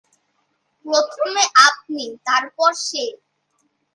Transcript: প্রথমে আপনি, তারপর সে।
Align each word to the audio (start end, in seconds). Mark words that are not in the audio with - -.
প্রথমে 0.85 1.43
আপনি, 1.67 2.05
তারপর 2.25 2.71
সে। 2.79 3.05